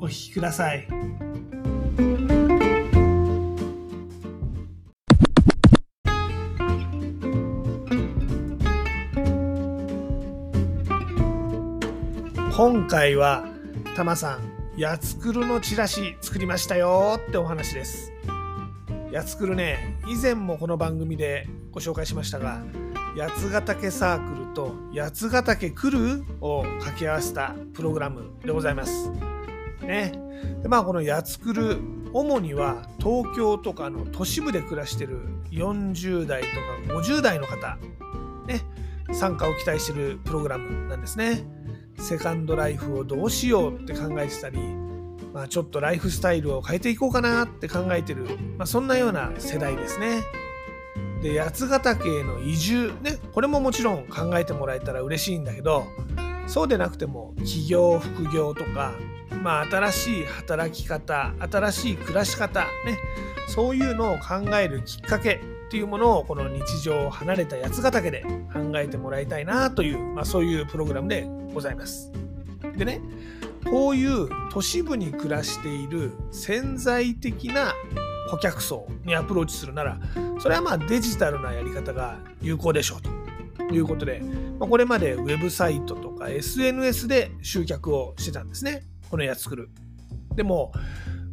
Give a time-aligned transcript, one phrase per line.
[0.00, 0.86] お聞きください。
[12.60, 13.46] 今回は
[13.96, 18.12] たまさんやつくるのチラシ作りましたよってお話です
[19.10, 22.62] やつくるね以前もこの番組でご紹介しましたが
[23.16, 29.10] 八ヶ岳サークルと八ヶ岳来るを掛け合わせたプログラムでございます
[29.86, 30.12] ね。
[30.62, 31.78] でまあこのやつくる
[32.12, 36.48] 主には東京とかの都市部で暮らしてる40代と
[36.88, 37.76] か50代の方
[38.46, 38.60] ね。
[39.12, 41.44] 参加を期待してるプログラムなんですね。
[41.98, 44.58] セカンドライフをどうしようって考えてたり、
[45.34, 48.24] まあ、ちょっとライフスタイルを変えていこうかなって考えてる、
[48.56, 50.22] まあ、そんなような世代ですね。
[51.22, 53.18] で八ヶ岳への移住ね。
[53.32, 55.84] これももちろん考えてもらえたら嬉しいんだけど
[56.46, 58.92] そうでなくても起業副業とか、
[59.42, 62.98] まあ、新しい働き方新しい暮らし方ね。
[63.48, 65.38] そういうのを考えるきっかけっ
[65.70, 72.12] ていうものをこの日常を離れた八ヶ岳で考えてもらいたいなという、まあ、そういうプログラムでございます。
[72.76, 73.00] でね
[73.68, 77.74] こういう都市部に暮らしている潜在的な
[78.30, 79.98] 顧客層にアプローチするなら
[80.38, 83.20] それはまあデジタルなやり方が有効でしょうと。
[83.72, 84.20] いうことで、
[84.58, 88.82] まあ、これまでウェブサイトとか SNS で集客をしてたんですね。
[89.10, 89.70] このやつ作る
[90.34, 90.72] でも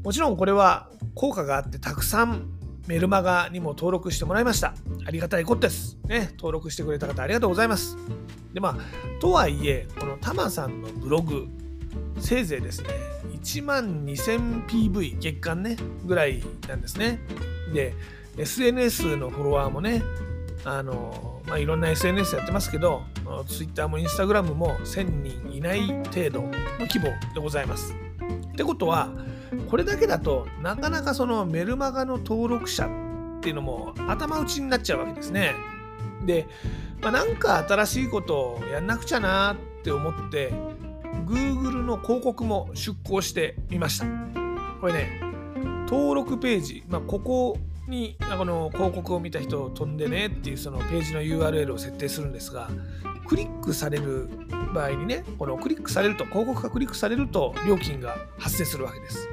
[0.03, 2.57] もちろんこれは効果があってたくさん
[2.87, 4.73] メルマガにも登録してもらいました。
[5.05, 5.97] ありがたいことです。
[6.05, 7.97] ね、登録してくれた方ありがとうございます。
[8.53, 11.47] で、まあ、とはいえ、このタマさんのブログ、
[12.19, 12.89] せいぜいですね、
[13.33, 15.75] 1万 2000PV 月間ね、
[16.05, 17.19] ぐらいなんですね。
[17.73, 17.93] で、
[18.37, 20.01] SNS のフォロワーもね、
[20.67, 23.03] あの、まあ、いろんな SNS やってますけど、
[23.47, 25.03] Twitter も Instagram も1000
[25.43, 26.51] 人いない程度の
[26.81, 27.95] 規模でございます。
[28.51, 29.09] ってことは、
[29.69, 35.53] これだけだとなかなかそのメルマガの登録者っていうのも頭打ちになっちゃうわけですね。
[36.25, 36.47] で、
[37.01, 40.51] まあ、なんか新しいことをやんなくちゃなって思って
[41.25, 44.05] Google の広告も出稿してみました。
[44.81, 45.21] これね
[45.89, 47.57] 登録ページ、まあ、ここ
[47.87, 52.69] にこの広告を見た人を飛んでねっていうそのページの URL を設定するんですが
[53.27, 54.29] クリックされる
[54.73, 59.27] 場合にねこのクリックされると広告がクリックされると料金が発生するわけです。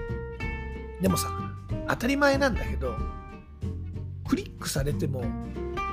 [1.05, 1.29] でもさ、
[1.87, 2.97] 当たり前なんだけど、
[4.27, 5.23] クリックされても、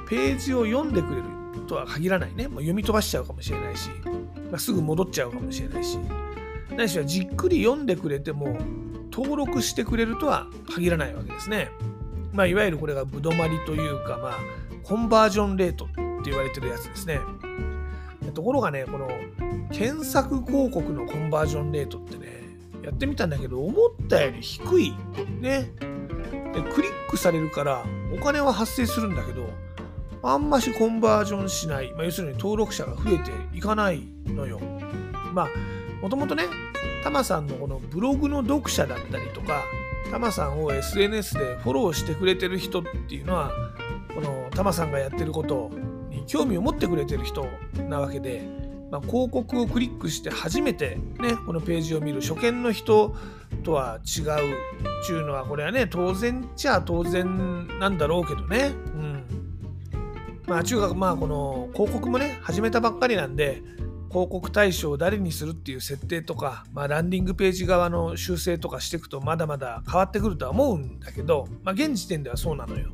[0.08, 1.24] ページを読んでくれる
[1.68, 2.48] とは限らないね。
[2.48, 3.90] もう読み飛ばしちゃうかもしれないし、
[4.50, 5.98] まあ、すぐ戻っちゃうかもしれないし、
[6.78, 8.58] ないしはじっくり読んでくれても、
[9.12, 11.72] 登録してくれるとは限らないわけですね。
[12.34, 14.38] まあ、いわゆるこれがぶどまりというか、まあ、
[14.84, 15.88] コンバージョンレートっ
[16.24, 17.20] て言われてるやつですね。
[18.34, 19.10] ところがね、この
[19.72, 22.42] 検索広告のコンバージョンレートってね、
[22.84, 24.94] やってみたんだけど思ったより低い
[25.40, 25.72] ね。
[26.54, 29.50] でクリックされるからお金は発生するんだけど
[30.22, 34.60] あんましコンバージョンしない、まあ、要するに登録者が増えていかないのよ。
[35.34, 35.50] まあ
[36.02, 36.44] もともとね
[37.04, 39.64] タマさんのこのブログの読者だったりとか
[40.12, 43.52] タマさんを SNS でフォローしてくれてる人っていうのは
[44.14, 45.72] このタマさんがやってること
[46.10, 47.48] に興味を持ってくれてる人
[47.88, 48.46] なわけで
[48.92, 53.16] まあ、広告をクリックして初めてねこのページを見る初見の人
[53.64, 58.74] とは違うっていうのはこれはね当然っちゃ当然なんだろうけどね。
[58.96, 59.24] うん。
[60.46, 63.64] まあ中学まあこの広告もね始めたばっかりなんで
[64.12, 72.90] 広告対象を誰にするっていう設定とか、まあ、ランディングページ側の修正とかしていくとまだまだ変わってくるとは思うんだけど、まあ、現時点ではそうなのよ。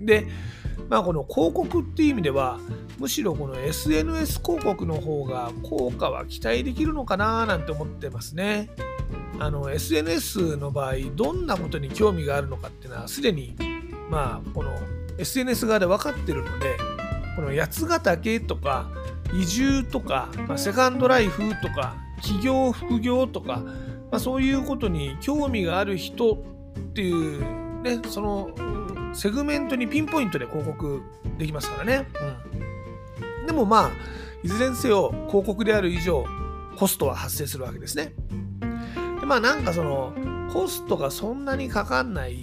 [0.00, 0.26] で、
[0.88, 2.58] まあ、この広告っていう意味では
[2.98, 8.70] むしろこの SNS 広告の方が効果は期待できるのかななんて思ってますね。
[9.38, 13.56] あの SNS の場合どんなことに興味があるのかっていうのはすでに
[14.10, 14.78] まあこの
[15.16, 16.76] SNS 側で分かってるので
[17.36, 18.90] この八ヶ岳とか
[19.34, 23.58] 移住とか、まあ、セカンドライフとか起業副業とか、
[24.10, 26.36] まあ、そういうことに興味がある人っ
[26.94, 28.50] ていうねその
[29.14, 31.02] セグメントにピンポイントで広告
[31.38, 32.08] できますからね。
[33.40, 33.90] うん、でもまあ
[34.42, 36.24] いずれにせよ広告である以上
[36.76, 38.12] コストは発生するわけですね。
[39.20, 40.14] でまあなんかその
[40.52, 42.36] コストがそんなにかかんない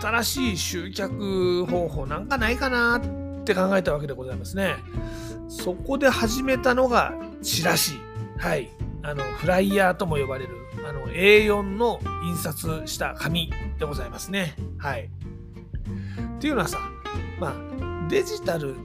[0.00, 4.76] 新しい集客方法なんかないかなって考えたわけでございますね。
[5.48, 8.00] そこで始めたのがチラシ。
[8.38, 8.70] はい。
[9.02, 10.56] あの、フライヤーとも呼ばれる、
[10.86, 14.54] あの、A4 の印刷した紙でございますね。
[14.78, 15.10] はい。
[16.36, 16.78] っていうのはさ、
[17.40, 18.76] まあ、デジタル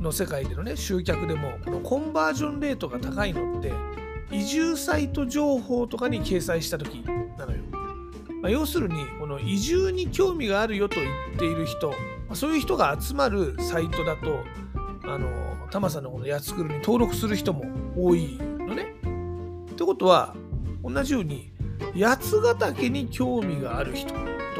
[0.00, 3.72] の世界でのね、集客でも、このコンバージョンレートが高いのって、
[4.30, 7.04] 移住サイト情報とかに掲載した時
[7.38, 7.58] なのよ。
[8.42, 11.96] まあ、要するに、この移住に興味があるよと言っている人、ま
[12.30, 14.44] あ、そういう人が集まるサイトだと、
[15.74, 17.64] タマさんのこのやつくるに登録する人も
[17.96, 18.94] 多いのね。
[19.72, 20.36] ってことは、
[20.84, 21.50] 同じように、
[21.98, 24.14] 八ヶ岳に興味がある人と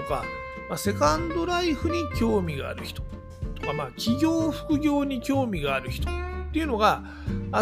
[0.08, 0.25] か、
[0.69, 3.00] まあ、セカンドライフに興味がある人
[3.55, 6.12] とか、まあ、企業副業に興味がある人っ
[6.52, 7.05] ていうのが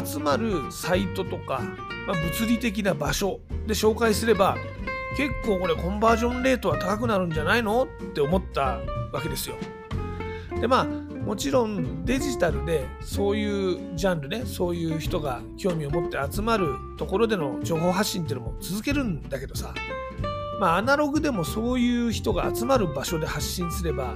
[0.02, 1.60] 集まるサイトとか、
[2.06, 4.56] まあ、物理的な場所で紹介すれば
[5.18, 7.84] 結構これコンバージョンレートは高くなるんじゃないの？
[7.84, 8.80] って思った
[9.12, 9.56] わけですよ。
[10.58, 10.86] でまあ
[11.24, 19.72] もちろんデジタルでそういうジャンルねそういう人が興味を持って集まるところでの情報発信っていうのも続けるんだけどさ
[20.58, 24.14] まあアナログでもそういう人が集まる場所で発信すれば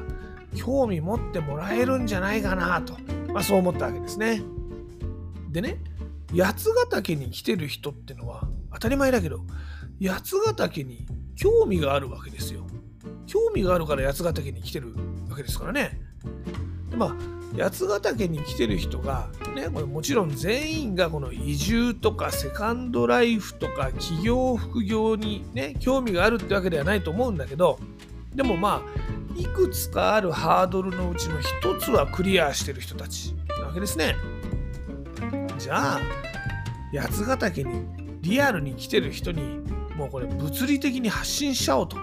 [0.55, 2.97] 興味持ってもらえるんじゃないかなと、
[3.33, 4.43] まあ、そう思ったわけですね。
[5.51, 5.79] でね
[6.37, 9.41] 八ヶ岳に来てる人ってのは当たり前だけど
[10.03, 11.07] 八ヶ岳に
[11.37, 12.67] 興味があるわけですよ。
[13.27, 14.95] 興味があるから八ヶ岳に来てる
[15.29, 16.06] わけですからね。
[16.97, 27.79] まあ八ヶ岳に来てる人が、ね、これもちろん全員がこの移住とかセカンドライフとか企業副業にね興味があるってわけではないと思うんだけど
[28.35, 34.17] でもまあいくつかあるハードルのうちの一つはクリアしてる人たちなわけですね。
[35.59, 36.01] じゃあ
[36.93, 37.87] 八ヶ岳に
[38.21, 39.61] リアルに来てる人に
[39.97, 41.97] もうこれ物理的に発信しちゃおうと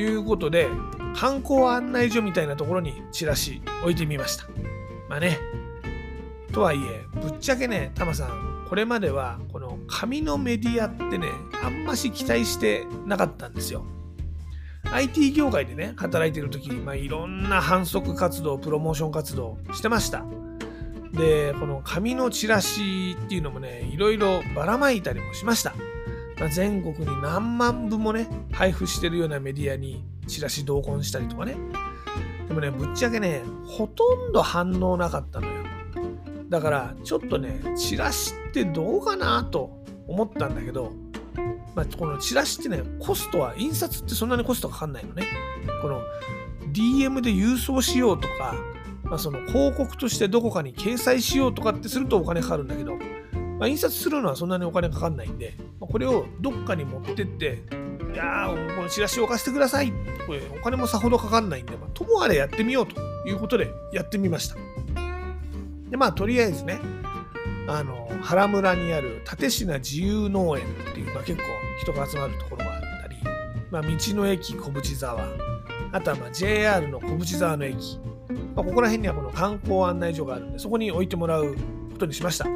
[0.00, 0.68] いうことで
[1.14, 4.46] 観光案内所みたいなところにチラシ置いてみました。
[5.08, 5.38] まあね。
[6.52, 11.28] とはいえ、ぶっちゃけね、タマさん、これまではこの紙のメディアってね、
[11.62, 13.84] あんまし期待してなかったんですよ。
[14.92, 20.24] IT 業界でね、働いてる時、まあ、いろんな反則活動、プロモーション活動してました。
[21.12, 25.74] で、この紙のチラシっていうのもね、いろいろばらまいたりもしました。
[26.50, 31.56] 全国に何万部もね、配布してるようなメディアにチラシ同梱したりとかね。
[32.48, 35.52] でもね、ぶっちゃけね、ほとんど反応なかったのよ。
[36.48, 40.92] だから、ちょっとね、チラシってどうかなと思ったんだけど、
[41.74, 45.24] まあ、このチラシってね、コストは、印刷ってそんなにコストかかんないのね。
[45.82, 46.00] この
[46.72, 48.54] DM で郵送しようとか、
[49.04, 52.92] まあ、その広告としてどこかに掲載しようとかってするとお金かかるんだけど、
[53.58, 57.62] まあ、印刷するのはそんなにお金かかんないんで、まあ、これをどっかに持ってって、
[58.12, 59.92] いやー、このチラシを貸してください。
[60.26, 64.56] これ、お金もさほどかかんないんで、まあ、ともあれやってみようということでやってみました。
[65.90, 66.80] で、まあ、とりあえずね、
[67.68, 71.44] あの、原村にある立品自由農園っていう、まあ、結構
[71.80, 73.16] 人が集まるところがあったり、
[73.70, 75.26] まあ、道の駅小淵沢、
[75.92, 77.98] あとはまあ JR の小淵沢の駅、
[78.54, 81.54] まあ、ここら辺にはこの観光案内所があるんで、そこに置いてもらう
[81.92, 82.46] ことにしました。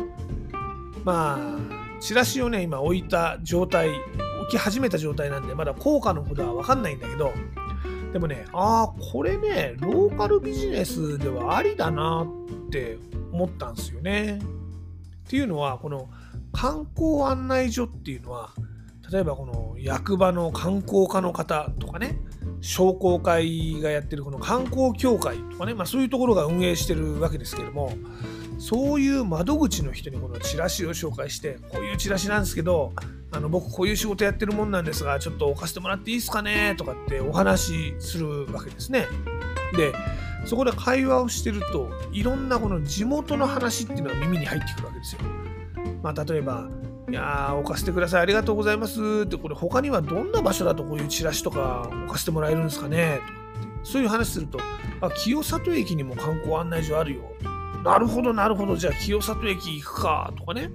[1.04, 3.90] まあ、チラシをね、今置いた状態、
[4.42, 7.32] 置き始めた状態なんで、まだ効果のほどはわかんないんだけど、
[8.12, 12.26] でもね、ああ、これね、ローカルビジネスではありだな
[12.66, 12.98] って
[13.32, 14.40] 思ったんですよね。
[15.26, 16.08] っていうのは、この
[16.52, 18.50] 観光案内所っていうのは、
[19.12, 22.18] 例えばこの役場の観光課の方とかね、
[22.60, 27.92] 商工会がやってるこの観光協会とかね、まあ、そういうところが運営してるわけですけども、
[28.60, 32.92] そういう窓口の人にこのチラシを紹介して、こういうチラシなんですけど、
[33.32, 39.06] あの僕こういう仕事やってるもんなんですが、ちょっと置かせてもらっていいですかねとかってお話しするわけですね。
[39.74, 39.94] で、
[40.44, 45.22] そこで会話をしてると、いろんなこの地元の話っていうのが耳に入ってくるわけですよ。
[46.02, 46.68] まあ、例えば、
[47.08, 54.58] いやー、置かせてください、ありがとうございますって、これ他にはどんな場所だとこういうチラシとか置かせてもらえるんですかねとかって、そういう話すると、
[55.00, 57.49] あ、清里駅にも観光案内所あるよと
[57.82, 58.76] なるほど、なるほど。
[58.76, 60.70] じゃあ、清里駅行くか、とかね。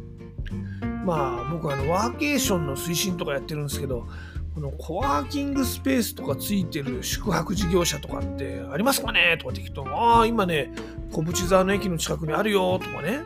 [1.06, 4.08] まあ、僕はあの、ワーケーションの推進とかやってるんですけど、
[4.56, 9.38] このコワーキングスペースとかついてる宿泊事業者とかってありますかね？
[9.38, 10.72] とかって聞くと、ああ、今ね、
[11.12, 13.20] 小淵沢の駅の近くにあるよ、とかね。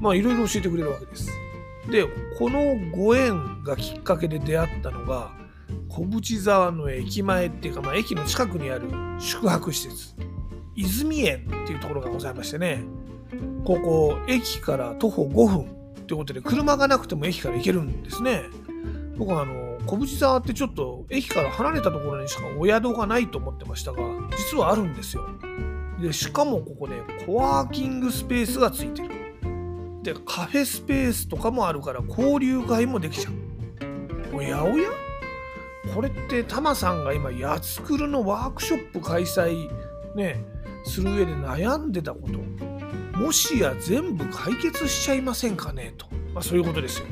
[0.00, 1.30] まあ、いろいろ教えてくれるわけです。
[1.90, 2.06] で、
[2.38, 5.30] このご縁がきっかけで出会ったのが、
[5.88, 8.88] 小淵沢の駅前っていうか、まあ、駅の近くにある
[9.18, 10.14] 宿泊施設。
[10.82, 12.84] 泉園っていうところがございましてね、
[13.64, 15.66] ここ、駅から徒歩5分
[16.06, 18.42] ということで、車がなくても駅から行けるんですね。
[19.16, 23.98] 僕はあの、小淵沢ってちょっと駅から離れたところにしかお宿がないと思ってましたが
[24.36, 25.24] 実はあるんですよ。
[25.98, 29.08] でしかもここねコワーキングスペースがついてる。
[30.02, 34.36] でカフェスペースとかもあるから交流会もできちゃう。
[34.36, 34.90] おやおや？
[35.94, 39.70] これってタマさんが今やつくるのワークショップ開催
[40.14, 40.44] ね
[40.84, 42.38] する上で悩んでたこと。
[43.18, 47.06] もしや全部解決しちゃいませんかねと、まあ、そういうことですよ。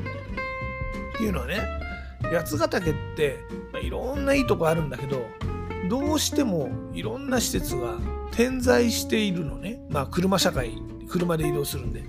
[1.15, 1.59] っていうのはね
[2.31, 3.37] 八ヶ岳って、
[3.73, 5.25] まあ、いろんないいとこあるんだけど
[5.89, 7.95] どうしてもいろんな施設が
[8.31, 9.81] 点在しているのね。
[9.89, 12.03] まあ車社会車で移動するんで。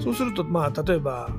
[0.00, 1.30] そうするとまあ例えば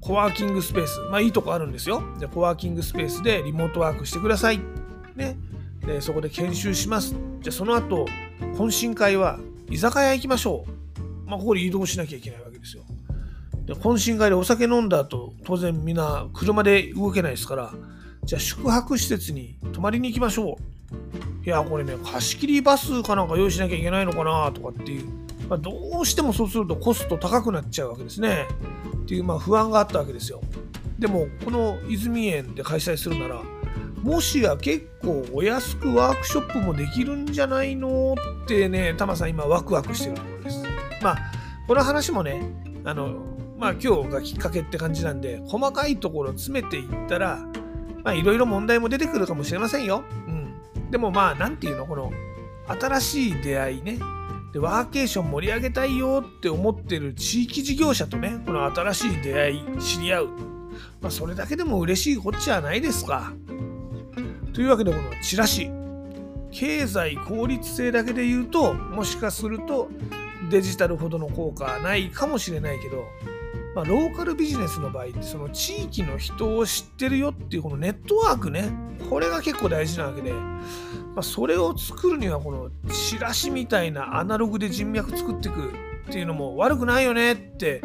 [0.00, 2.02] コワーキングスペースまあいいとこあるんですよ。
[2.18, 4.60] でコワーキングスペースでリモートワークしてください。
[5.14, 5.38] ね。
[5.86, 7.14] でそこで研修します。
[7.40, 8.06] じゃあその後
[8.56, 9.38] 懇親会は
[9.70, 10.64] 居酒屋行きましょ
[10.96, 11.28] う。
[11.28, 12.84] まあここで移動しなきゃいけないわけですよ。
[13.66, 17.72] で懇親会でお酒飲んだ後当然みんな車で動けないですから
[18.24, 21.46] じゃあ宿泊施設に泊まりに行きましょう。
[21.46, 25.06] いやこれね貸し切りバスかなんか用意しなきゃいけないのかなとかっていう、
[25.48, 28.46] まあ、どうしてもそうするとコスト高くなっちゃうわけですね。
[29.02, 30.40] っていうまあ不安があったわけですよ。
[30.98, 33.42] でもこの泉園で開催するなら
[34.02, 38.14] もしや結構お安くワークショップもできるんじゃないの
[38.44, 40.62] ってねタマさん今ワクワクしてるところです
[41.02, 41.18] まあ
[41.66, 42.42] この話もね
[42.84, 47.38] あのまあ今日がきっかけって感じなんで、細かいところ詰めていったら、
[48.04, 50.04] まあいろいろ問題も出てくるかもしれませんよ。
[50.28, 50.90] うん。
[50.92, 52.12] でもまあ、なんていうの、この
[52.68, 53.98] 新しい出会いね。
[54.52, 60.28] で、ワーケーション盛り上げたいよって思ってる地域事業者とね、この新しい出会い、知り合う。
[61.00, 63.32] まあそれだけでも嬉しいこっちゃないですか。
[64.58, 65.70] というわけでこのチラシ。
[66.50, 69.88] 経済効率性だけで言うと、もしかすると
[70.50, 73.04] デジタルほどの効果はないかもしれないけど、
[73.76, 78.72] まあ、ローカルビジネスの場合ってその地域の人を知ってるよっていうこのネットワークね。
[79.08, 87.80] これが結構大事なわけで、まあ、それを作るにはこのチラシみたいなアナログで人脈作っていくっていうのも悪くないよねって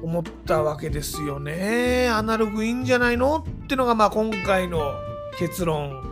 [0.00, 2.08] 思ったわけですよね。
[2.08, 4.92] アナログいいんじゃないのってのがまあ今回の
[5.36, 6.11] 結論。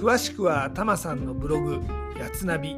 [0.00, 1.82] 詳しくはたまさんのブログ、
[2.18, 2.74] やつナビ、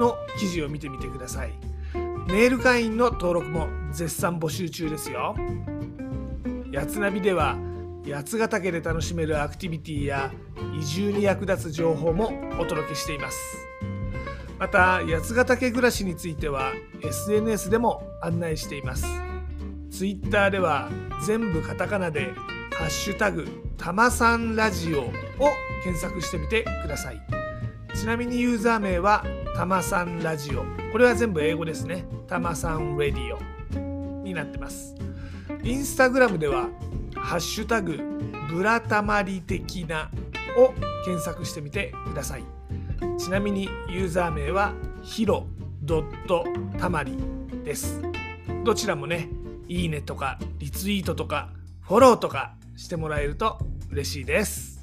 [0.00, 1.52] の記事を見てみてください。
[2.26, 5.36] メール会員の登録も絶賛募集中ですよ。
[6.72, 7.56] やつナビでは
[8.04, 10.32] 八ヶ岳で楽しめるアクティビティや
[10.76, 13.38] 移住に役立つ情報もお届けしています。
[14.58, 16.72] また八ヶ岳暮らしについては
[17.04, 19.27] SNS でも案内しています。
[19.98, 20.88] Twitter では
[21.26, 22.32] 全部カタカナで
[22.78, 25.12] 「ハッシュタグたまさんラジオ」を
[25.82, 27.20] 検索してみてください。
[27.96, 29.24] ちなみにユーザー名は
[29.56, 30.64] たまさんラジオ。
[30.92, 32.06] これは全部英語ですね。
[32.28, 34.94] たまさんラディオになってます。
[35.64, 36.68] インスタグラムでは、
[37.16, 37.98] ハッシュタグ、
[38.48, 40.10] ブラタマリ的な
[40.56, 40.74] を
[41.04, 42.44] 検索してみてください。
[43.18, 45.48] ちなみにユーザー名はヒロ
[45.82, 46.44] ドット
[46.78, 47.18] たまり
[47.64, 48.00] です。
[48.64, 49.28] どちらもね、
[49.68, 51.50] いいねとかリツイートとか
[51.82, 53.58] フォローとかしてもらえると
[53.90, 54.78] 嬉しいです。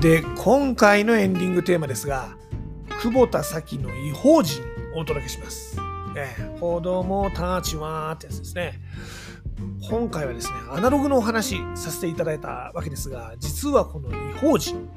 [0.00, 2.36] で今回のエンディングテーマですが
[3.00, 4.62] 久保田早紀の異邦人
[4.94, 5.78] をお届けします。
[6.16, 8.80] え子供たちはってやつですね。
[9.88, 14.88] 今回はですね、アナログのお話させていただいたわけですが、実はこの異邦人、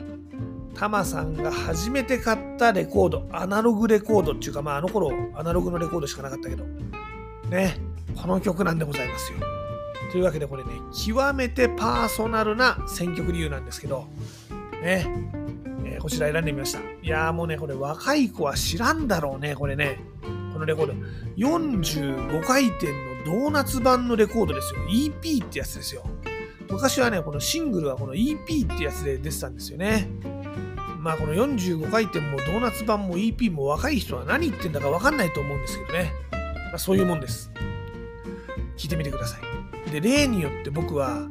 [0.73, 6.65] タマさんが初めて買ったレコード、アナログレコードっていうか、まああの頃アナログのレコードしかなかったけど、
[7.49, 7.77] ね、
[8.15, 9.39] この曲なんでございますよ。
[10.11, 10.71] というわけでこれね、
[11.05, 14.07] 極めてパーソナルな選曲理由なんですけど、
[14.81, 15.05] ね、
[15.85, 16.79] えー、こちら選んでみました。
[16.79, 19.99] いやーもうね、これ若い子は知らんだろうね、これね。
[20.53, 20.93] このレコード。
[21.37, 24.81] 45回転のドーナツ版のレコードですよ。
[24.89, 26.03] EP ってやつですよ。
[26.69, 30.07] 昔はね、このシングルはこの EP ってやつで出てたんですよね。
[30.99, 36.11] まあこの45回転もドーナツ版も EP も若い人は何言ってんだかわかんないと思うんですけどね。
[36.31, 37.51] まあ、そういうもんです。
[38.77, 39.37] 聞いてみてくださ
[39.87, 39.91] い。
[39.91, 41.27] で、例によって僕は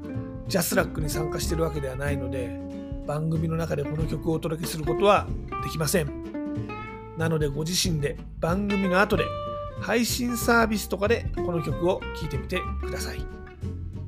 [0.48, 2.58] ジャスラックに参加してるわけではないので
[3.06, 5.26] 番組の中でこの曲をお届けすることは
[5.62, 6.08] できません
[7.18, 9.24] なのでご自身で番組の後で
[9.80, 13.24] 配信サービスとかでこの曲を聴いてみてください。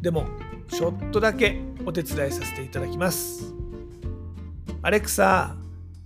[0.01, 0.27] でも
[0.69, 3.55] ちょっとだけお手伝いさせていただきます。
[4.83, 5.57] アレクサ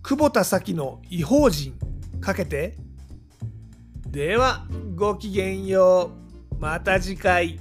[0.03, 1.75] 久保田咲の異邦人
[2.21, 2.77] かけて。
[4.09, 6.13] ではごきげんよ
[6.53, 6.57] う。
[6.61, 7.59] また次回。